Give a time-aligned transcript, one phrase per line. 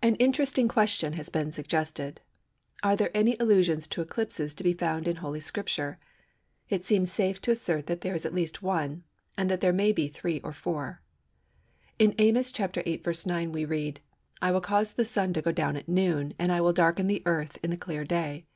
[0.00, 2.20] An interesting question has been suggested:
[2.84, 5.98] Are there any allusions to eclipses to be found in Holy Scripture?
[6.68, 9.02] It seems safe to assert that there is at least one,
[9.36, 11.02] and that there may be three or four.
[11.98, 13.02] In Amos viii.
[13.26, 16.72] 9 we read:—"I will cause the Sun to go down at noon, and I will
[16.72, 18.46] darken the Earth in the clear day."